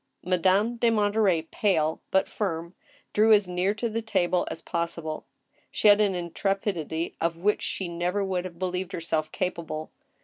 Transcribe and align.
Madame 0.23 0.77
de 0.77 0.89
Monterey, 0.89 1.43
pale 1.51 2.01
but 2.09 2.27
firm, 2.27 2.73
drew 3.13 3.31
as 3.31 3.47
near 3.47 3.71
to 3.75 3.87
the 3.87 4.01
table 4.01 4.47
as 4.49 4.59
possible. 4.59 5.27
She 5.69 5.89
had 5.89 6.01
an 6.01 6.15
intrepidity 6.15 7.15
of 7.21 7.43
which 7.43 7.61
she 7.61 7.87
never 7.87 8.23
would 8.23 8.43
have 8.45 8.57
believed 8.57 8.93
herself 8.93 9.31
capable. 9.31 9.91